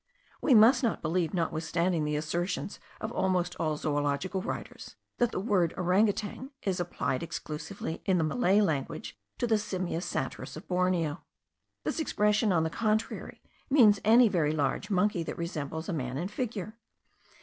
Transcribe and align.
We 0.41 0.55
must 0.55 0.81
not 0.81 1.03
believe, 1.03 1.31
notwithstanding 1.31 2.05
the 2.05 2.15
assertions 2.15 2.79
of 2.99 3.11
almost 3.11 3.55
all 3.59 3.77
zoological 3.77 4.41
writers, 4.41 4.95
that 5.19 5.31
the 5.31 5.39
word 5.39 5.75
orang 5.77 6.07
otang 6.07 6.49
is 6.63 6.79
applied 6.79 7.21
exclusively 7.21 8.01
in 8.07 8.17
the 8.17 8.23
Malay 8.23 8.61
language 8.61 9.15
to 9.37 9.45
the 9.45 9.59
Simia 9.59 10.01
satyrus 10.01 10.57
of 10.57 10.67
Borneo. 10.67 11.21
This 11.83 11.99
expression, 11.99 12.51
on 12.51 12.63
the 12.63 12.71
contrary, 12.71 13.43
means 13.69 13.99
any 14.03 14.27
very 14.27 14.53
large 14.53 14.89
monkey, 14.89 15.21
that 15.21 15.37
resembles 15.37 15.87
man 15.87 16.17
in 16.17 16.29
figure. 16.29 16.75